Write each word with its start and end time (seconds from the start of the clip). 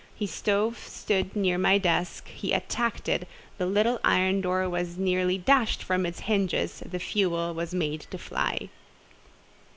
The 0.17 0.25
stove 0.25 0.79
stood 0.79 1.35
near 1.35 1.59
my 1.59 1.77
desk, 1.77 2.27
he 2.29 2.53
attacked 2.53 3.07
it; 3.07 3.27
the 3.59 3.67
little 3.67 3.99
iron 4.03 4.41
door 4.41 4.67
was 4.67 4.97
nearly 4.97 5.37
dashed 5.37 5.83
from 5.83 6.07
its 6.07 6.21
hinges, 6.21 6.81
the 6.83 6.97
fuel 6.97 7.53
was 7.53 7.75
made 7.75 8.07
to 8.09 8.17
fly. 8.17 8.69